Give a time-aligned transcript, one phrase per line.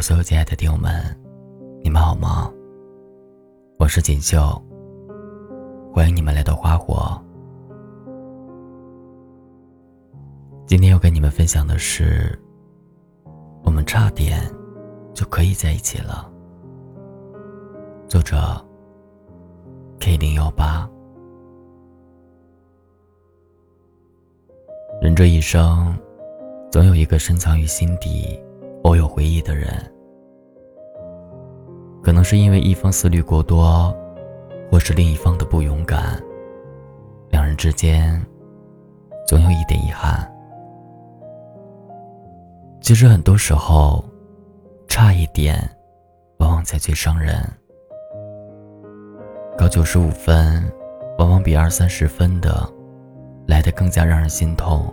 [0.00, 0.90] 所有亲爱的听友们，
[1.82, 2.50] 你们好吗？
[3.78, 4.40] 我是锦绣，
[5.92, 7.20] 欢迎你们来到花火。
[10.66, 12.38] 今天要跟你们分享的是，
[13.62, 14.40] 我们差点
[15.12, 16.32] 就可以在一起了。
[18.08, 18.38] 作者
[19.98, 20.88] ：K 零幺八。
[25.02, 25.94] 人这一生，
[26.70, 28.42] 总有一个深藏于心底。
[28.82, 29.68] 偶有回忆的人，
[32.02, 33.94] 可能是因为一方思虑过多，
[34.70, 36.18] 或是另一方的不勇敢，
[37.28, 38.20] 两人之间
[39.26, 40.26] 总有一点遗憾。
[42.80, 44.02] 其实很多时候，
[44.88, 45.56] 差一点，
[46.38, 47.36] 往往才最伤人。
[49.58, 50.64] 高九十五分，
[51.18, 52.66] 往往比二三十分的
[53.46, 54.92] 来的更加让人心痛。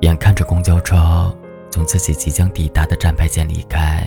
[0.00, 1.32] 眼看着公交车。
[1.72, 4.06] 从自己即将抵达的站牌前离开，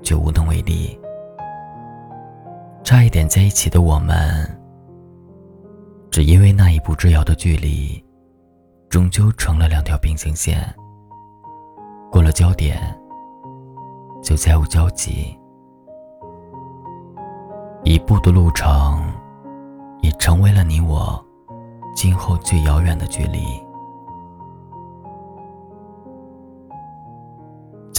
[0.00, 0.96] 却无能为力。
[2.84, 4.48] 差一点在一起的我们，
[6.08, 8.00] 只因为那一步之遥的距离，
[8.88, 10.62] 终究成了两条平行线。
[12.12, 12.78] 过了交点，
[14.22, 15.36] 就再无交集。
[17.82, 19.12] 一步的路程，
[20.00, 21.20] 也成为了你我
[21.96, 23.40] 今后最遥远的距离。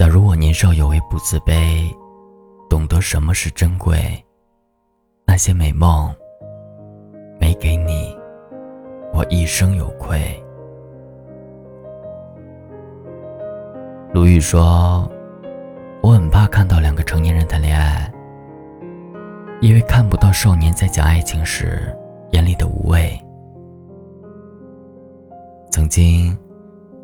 [0.02, 1.88] 假如我年少有为不自卑，
[2.68, 3.96] 懂得什么是珍贵，
[5.28, 6.12] 那些美梦
[7.40, 8.18] 没给你，
[9.14, 10.20] 我一生有愧。
[14.12, 15.08] 鲁豫说
[16.02, 18.12] ：“我很怕看到两个成年人谈恋爱，
[19.62, 21.96] 因为看不到少年在讲爱情时
[22.32, 23.16] 眼里的无畏。”
[25.70, 26.36] 曾经。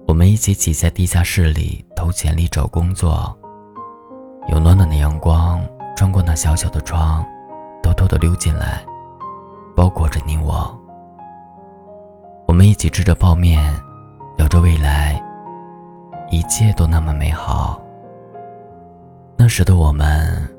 [0.08, 3.38] 我们一起挤在地下室里投简历找工作，
[4.48, 5.62] 有暖暖的阳光
[5.98, 7.26] 穿过那小小的窗，
[7.84, 8.84] 偷偷的溜进来，
[9.76, 10.74] 包裹着你我。
[12.48, 13.62] 我们一起吃着泡面，
[14.38, 15.22] 聊着未来，
[16.32, 17.80] 一切都那么美好。
[19.38, 20.50] 那时的我们，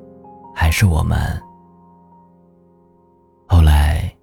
[0.55, 1.19] 还是我们。
[3.49, 4.15] 后来，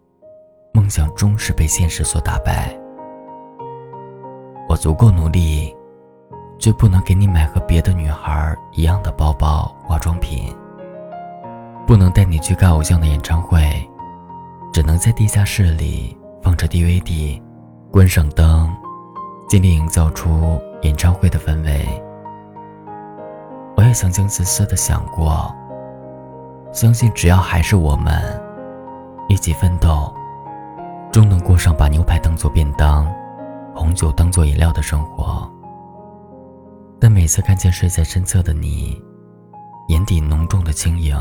[0.71, 2.79] 梦想终是被现实所打败。
[4.67, 5.75] 我足够努力，
[6.57, 10.53] 却不能给你买和别的女孩一样的包包、化妆品。
[11.85, 13.61] 不能带你去看偶像的演唱会，
[14.73, 17.39] 只能在地下室里放着 DVD，
[17.91, 18.75] 关上灯，
[19.47, 21.87] 尽力营造出演唱会的氛围。
[23.77, 25.53] 我也曾经自私的想过，
[26.71, 28.41] 相信只要还是我们
[29.27, 30.11] 一起奋斗，
[31.11, 33.05] 终能过上把牛排当做便当。
[33.75, 35.51] 红酒当做饮料的生活，
[36.97, 38.99] 但每次看见睡在身侧的你，
[39.89, 41.13] 眼底浓重的轻盈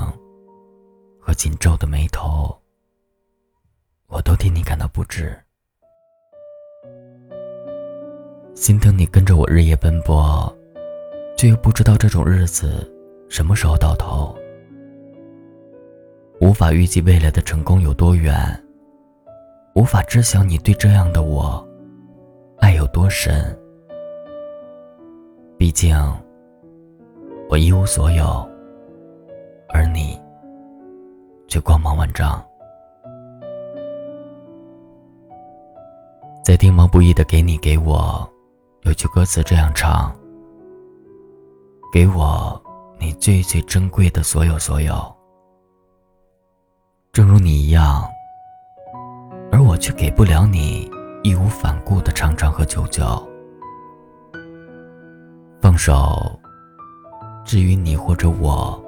[1.21, 2.57] 和紧皱的眉头，
[4.07, 5.37] 我都替你感到不值，
[8.55, 10.57] 心疼你跟着我日夜奔波，
[11.37, 12.89] 却又不知道这种日子
[13.29, 14.33] 什么时候到头，
[16.41, 18.65] 无法预计未来的成功有多远，
[19.75, 21.69] 无法知晓你对这样的我。
[22.65, 23.55] 爱有多深？
[25.59, 25.95] 毕竟，
[27.51, 28.49] 我一无所有，
[29.69, 30.19] 而你
[31.47, 32.43] 却光芒万丈。
[36.43, 38.27] 在丁毛不易的《给你给我》，
[38.89, 40.11] 有句歌词这样唱
[41.93, 42.59] ：“给我
[42.99, 44.95] 你最最珍贵的所有所有。”
[47.13, 48.03] 正如你一样，
[49.53, 50.91] 而我却给不了你。
[51.25, 53.27] 义无反顾的长长和久久，
[55.59, 56.39] 放手。
[57.47, 58.79] 至于你或者我，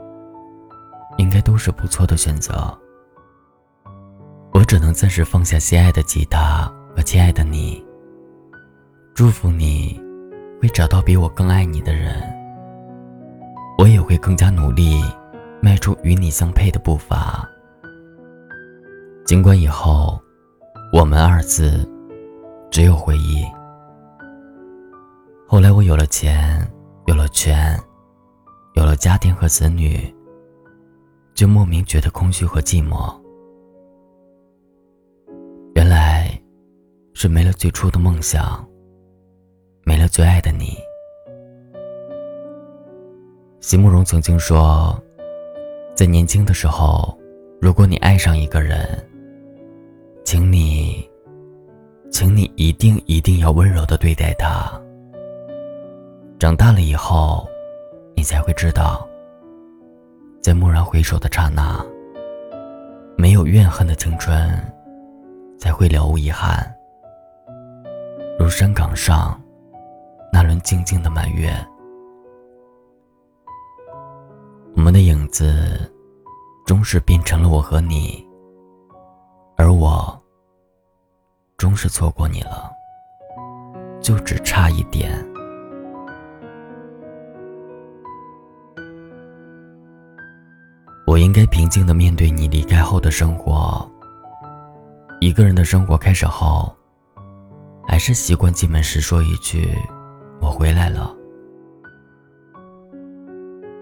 [1.17, 2.79] 应该都是不错的选择。
[4.53, 7.83] 我只能暂时放下心爱的吉他和亲爱的你。
[9.15, 9.99] 祝福你，
[10.61, 12.23] 会找到比我更爱你的人。
[13.79, 15.03] 我也会更加努力，
[15.63, 17.49] 迈出与你相配的步伐。
[19.25, 20.21] 尽管以后，
[20.93, 21.91] 我们二字。
[22.77, 23.43] 只有回忆。
[25.49, 26.61] 后来我有了钱，
[27.07, 27.75] 有了权，
[28.75, 30.15] 有了家庭和子女，
[31.33, 33.19] 就莫名觉得空虚和寂寞。
[35.75, 36.39] 原来，
[37.15, 38.63] 是没了最初的梦想，
[39.83, 40.77] 没了最爱的你。
[43.59, 45.03] 席慕容曾经说，
[45.95, 47.19] 在年轻的时候，
[47.59, 49.03] 如果你爱上一个人，
[52.57, 54.71] 一定一定要温柔的对待他。
[56.39, 57.47] 长大了以后，
[58.15, 59.07] 你才会知道，
[60.41, 61.85] 在蓦然回首的刹那，
[63.17, 64.49] 没有怨恨的青春，
[65.59, 66.73] 才会了无遗憾。
[68.39, 69.41] 如山岗上
[70.33, 71.51] 那轮静静的满月，
[74.75, 75.91] 我们的影子，
[76.67, 78.23] 终是变成了我和你，
[79.57, 80.23] 而我，
[81.57, 82.71] 终是错过你了，
[84.01, 85.13] 就只差一点。
[91.07, 93.89] 我应该平静的面对你离开后的生活。
[95.21, 96.75] 一个人的生活开始后。
[97.89, 99.71] 还是习惯进门时说一句
[100.43, 101.15] ：“我回来了。”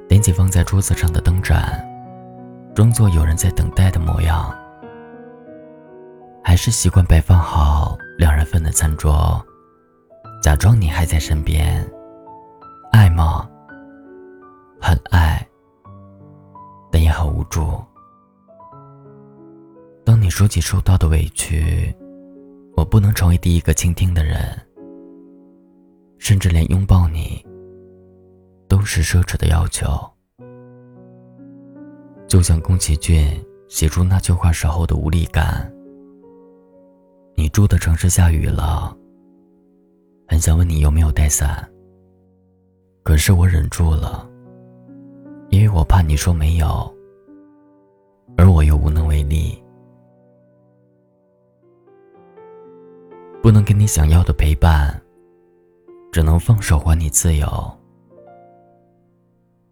[0.06, 1.85] 点起放在桌子上的灯盏，
[2.75, 4.55] 装作有人在等待的模样。
[6.44, 9.44] 还是习惯摆放好两人份的餐桌，
[10.43, 11.85] 假装你还在身边。
[12.93, 13.49] 爱吗？
[14.81, 15.44] 很爱，
[16.93, 17.82] 但也很无助。
[20.05, 21.93] 当你说起受到的委屈。
[22.76, 24.37] 我不能成为第一个倾听的人，
[26.19, 27.40] 甚至连拥抱你
[28.67, 29.87] 都是奢侈的要求。
[32.26, 35.73] 就像宫崎骏写出那句话时候的无力感。
[37.37, 38.97] 你住的城市下雨了，
[40.29, 41.69] 很想问你有没有带伞，
[43.03, 44.29] 可是我忍住了，
[45.51, 46.95] 因为我怕你说没有，
[48.37, 49.61] 而我又无能为力。
[53.43, 55.03] 不能给你想要的陪伴，
[56.13, 57.47] 只能放手还你自由。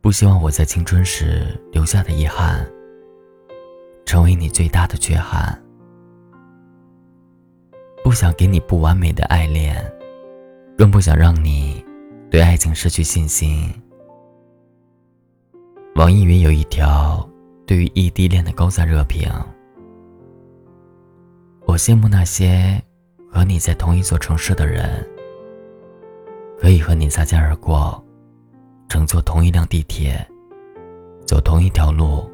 [0.00, 2.68] 不希望我在青春时留下的遗憾，
[4.04, 5.61] 成为你最大的缺憾。
[8.04, 9.76] 不想给你不完美的爱恋，
[10.76, 11.84] 更不想让你
[12.30, 13.72] 对爱情失去信心。
[15.94, 17.28] 网易云有一条
[17.66, 19.30] 对于异地恋的高赞热评，
[21.66, 22.82] 我羡慕那些。
[23.34, 25.08] 和你在同一座城市的人，
[26.60, 28.04] 可以和你擦肩而过，
[28.90, 30.22] 乘坐同一辆地铁，
[31.26, 32.30] 走同一条路，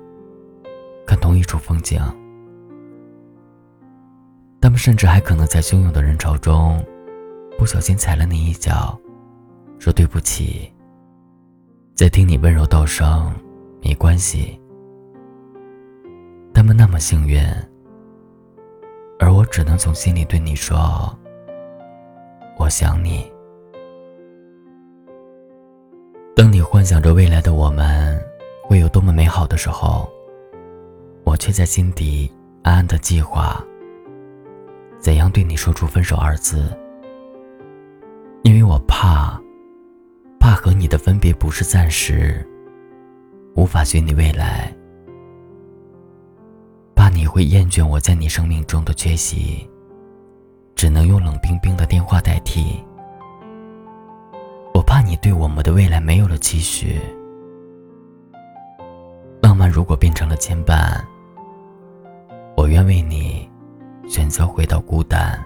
[1.07, 2.03] 看同一处风景。
[4.61, 6.85] 他们甚至还可能在汹涌的人潮中，
[7.57, 8.99] 不小心踩了你一脚，
[9.79, 10.73] 说对不起。
[11.95, 13.35] 在听你温柔道声
[13.83, 14.61] 没关系。
[16.53, 17.41] 他们那么幸运。
[19.21, 21.13] 而我只能从心里对你说
[22.57, 23.29] ：“我想你。”
[26.37, 28.17] 当你幻想着未来的我们
[28.63, 30.09] 会有多么美好的时候，
[31.25, 32.31] 我却在心底
[32.63, 33.61] 暗暗的计划
[35.09, 36.71] 怎样对你说出分手二字，
[38.43, 39.41] 因为我怕，
[40.39, 42.47] 怕和你的分别不是暂时，
[43.55, 44.71] 无法许你未来。
[46.95, 49.67] 怕你会厌倦我在你生命中的缺席，
[50.75, 52.79] 只能用冷冰冰的电话代替。
[54.75, 57.01] 我怕你对我们的未来没有了期许，
[59.41, 61.01] 浪漫如果变成了牵绊，
[62.59, 63.48] 我愿为你
[64.09, 65.39] 选择回到孤单。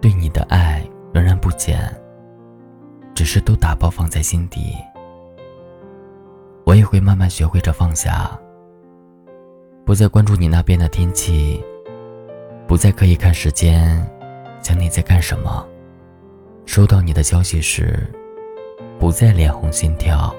[0.00, 0.82] 对你的爱
[1.12, 1.78] 仍然不减，
[3.14, 4.74] 只是都打包放在心底。
[6.64, 8.38] 我也会慢慢学会着放下。
[9.84, 11.62] 不再关注你那边的天气，
[12.66, 14.04] 不再刻意看时间，
[14.62, 15.66] 想你在干什么。
[16.66, 18.06] 收到你的消息时，
[18.98, 20.34] 不再脸红心跳。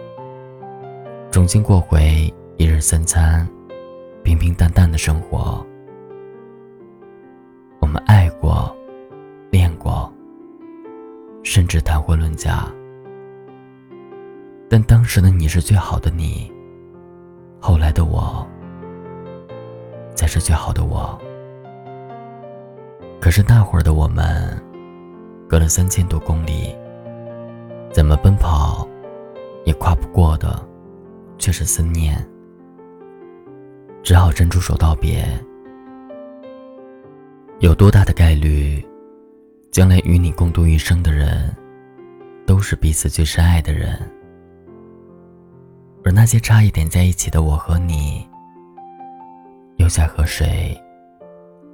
[1.31, 3.47] 重新过回一日三餐，
[4.23, 5.65] 平平淡淡的生活。
[11.81, 12.67] 谈婚论嫁。
[14.69, 16.51] 但当时的你是最好的你，
[17.59, 18.45] 后来的我。
[20.15, 21.19] 才是最好的我。
[23.19, 24.57] 可是那会儿的我们，
[25.47, 26.73] 隔了三千多公里，
[27.91, 28.87] 怎么奔跑，
[29.65, 30.65] 也跨不过的，
[31.37, 32.25] 却是思念。
[34.03, 35.27] 只好伸出手道别。
[37.59, 38.83] 有多大的概率，
[39.71, 41.53] 将来与你共度一生的人，
[42.45, 43.99] 都是彼此最深爱的人？
[46.03, 48.27] 而那些差一点在一起的我和你。
[49.77, 50.79] 又在和谁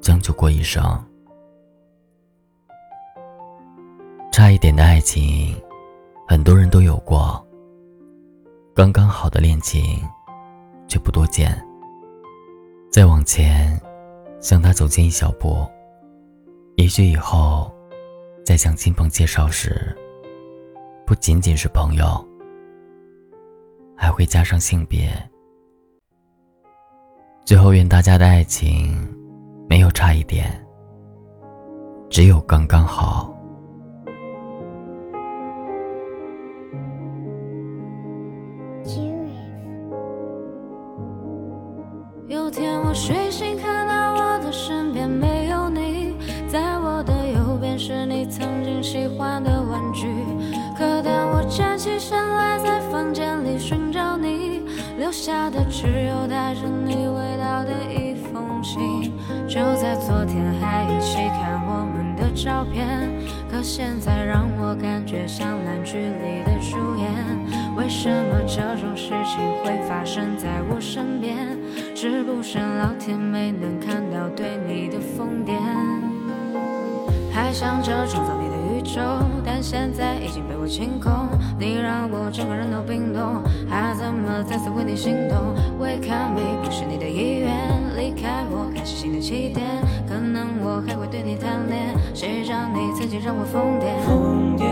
[0.02, 0.82] 将就过一生？
[4.32, 5.56] 差一点的爱情，
[6.28, 7.46] 很多人都有过。
[8.74, 10.02] 刚刚好的恋情，
[10.88, 11.62] 却不多见。
[12.90, 13.80] 再往前，
[14.40, 15.68] 向他走近一小步，
[16.78, 17.72] 也许以后，
[18.46, 19.96] 在向亲朋介绍时，
[21.12, 22.26] 不仅仅是朋友
[23.98, 25.12] 还会加上性别。
[27.44, 29.14] 最后愿大家的爱情
[29.68, 30.50] 没有差一点
[32.10, 33.41] 只有刚刚好。
[60.02, 63.08] 昨天还一起看我们的照片，
[63.52, 67.12] 可现在让我感觉像烂剧里的主演。
[67.76, 71.38] 为什么这种事情会发生在我身边？
[71.96, 75.54] 是不是老天没能看到对你的疯癫？
[77.32, 78.41] 还想着创造
[79.44, 81.12] 但现在已经被我清空。
[81.60, 85.38] 你让我整个人都冰冻，还怎么再次为你心动
[85.80, 87.52] ？Wake up me，不是你的意愿，
[87.96, 89.66] 离开我开始新的起点。
[90.08, 93.96] 可能我还会对你贪恋，谁让你曾经让我疯癫？
[94.06, 94.66] 疯癫，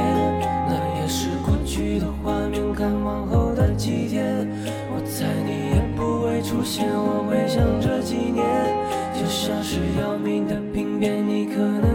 [0.68, 4.48] 那也是过去的画面，看往后的几天，
[4.92, 6.88] 我猜你也不会出现。
[6.90, 8.44] 我会想这几年，
[9.14, 11.89] 就像是要命的病变，你可能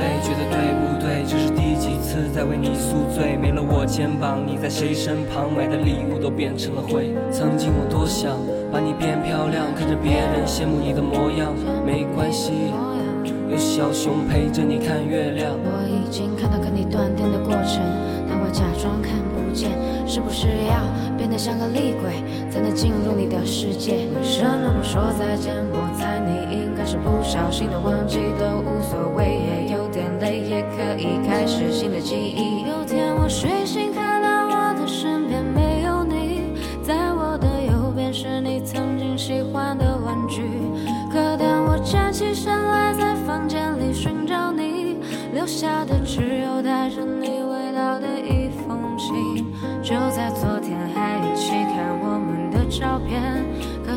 [0.00, 1.22] 累，觉得对不对？
[1.28, 3.36] 这是第几次在为你宿醉？
[3.36, 5.52] 没了我肩膀，你在谁身旁？
[5.52, 7.12] 买的礼物都变成了灰。
[7.30, 8.32] 曾经我多想
[8.72, 11.52] 把你变漂亮，看着别人羡慕你的模样，
[11.84, 12.72] 没关系。
[13.50, 15.52] 有小熊陪着你看月亮。
[15.52, 17.82] 我已经看到跟你断电的过程，
[18.26, 19.70] 但我假装看不见。
[20.06, 20.82] 是不是要
[21.16, 24.06] 变得像个厉鬼，才能进入你的世界？
[24.10, 25.54] 为什么不说再见？
[25.70, 28.18] 我猜你应该是不小心的忘记，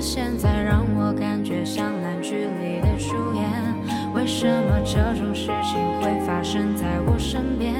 [0.04, 3.50] 现在让我感觉像烂剧里的主演。
[4.14, 7.74] 为什么这种事情会发生在我身边？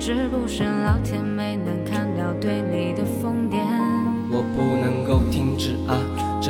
[0.00, 3.56] 是不是老天没能看到对你的疯癫？
[4.32, 5.94] 我不能够停止啊！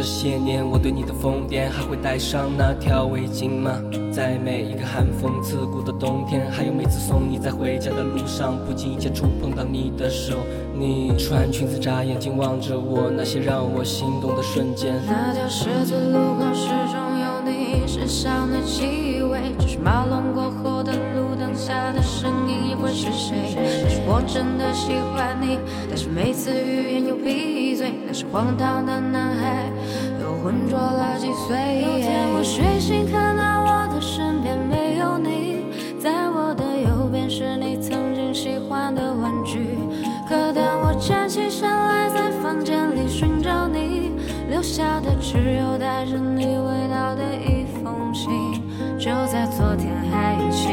[0.00, 3.70] 这些年我对你的疯癫，还会带上那条围巾吗？
[4.10, 10.38] 在每一个寒风刺骨的冬天，还有每次送你在回家的路上，不经意间触碰到你的手，
[10.74, 14.94] 你穿裙子眨眼睛望着我，那些让我心动的瞬间。
[15.06, 21.19] 那条十字路口始终有你身上的气味，就是马龙过后的路
[21.60, 23.52] 下的声音又会是谁？
[23.54, 25.58] 但是我真的喜欢你，
[25.90, 29.68] 但是每次语言又闭嘴，那是荒唐的男孩。
[30.22, 31.82] 又浑浊了几岁。
[31.82, 35.66] 有天我睡醒，看到我的身边没有你，
[36.00, 39.76] 在我的右边是你曾经喜欢的玩具。
[40.26, 44.12] 可当我站起身来，在房间里寻找你，
[44.48, 48.30] 留下的只有带着你味道的一封信。
[48.98, 50.68] 就在昨天还一起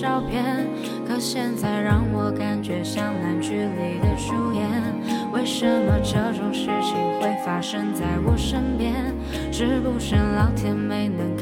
[0.00, 0.66] 照片，
[1.06, 4.66] 可现在让我感觉像烂剧里的主演。
[5.32, 8.94] 为什么这种事情会发生在我身边？
[9.52, 11.35] 是不是老天没能？